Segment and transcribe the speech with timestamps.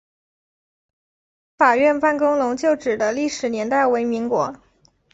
[0.01, 4.59] 广西高等法院办公楼旧址的历史年代为民国。